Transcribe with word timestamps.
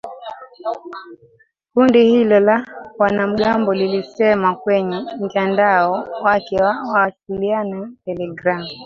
Kundi 1.73 2.03
hilo 2.05 2.39
la 2.39 2.67
wanamgambo 2.97 3.73
lilisema 3.73 4.55
kwenye 4.55 4.99
mtandao 5.19 5.91
wake 6.23 6.63
wa 6.63 6.73
mawasiliano 6.73 7.81
ya 8.05 8.15
telegram 8.15 8.67